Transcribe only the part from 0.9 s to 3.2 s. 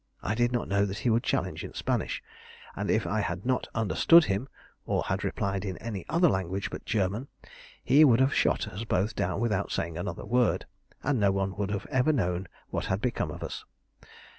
he would challenge in Spanish, and if